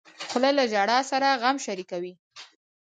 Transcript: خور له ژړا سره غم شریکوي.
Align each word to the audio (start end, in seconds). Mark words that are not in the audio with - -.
خور 0.29 0.43
له 0.57 0.63
ژړا 0.71 0.99
سره 1.11 1.27
غم 1.41 1.57
شریکوي. 1.65 2.13